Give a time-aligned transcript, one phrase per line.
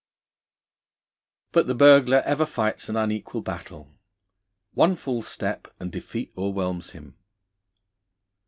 [1.51, 3.93] But the burglar ever fights an unequal battle.
[4.73, 7.17] One false step, and defeat o'erwhelms him.